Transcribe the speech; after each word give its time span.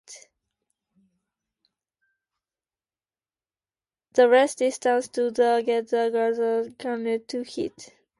The 4.13 4.25
less 4.25 4.55
distance 4.55 5.07
to 5.09 5.29
the 5.29 5.43
target, 5.43 5.89
the 5.89 6.09
greater 6.11 6.63
the 6.63 6.73
chance 6.81 7.23
to 7.27 7.43
hit. 7.43 7.89